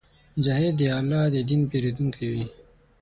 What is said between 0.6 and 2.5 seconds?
د الله د دین پېرودونکی وي.